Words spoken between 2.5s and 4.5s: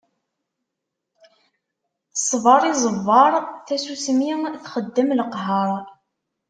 iẓebber, tasusmi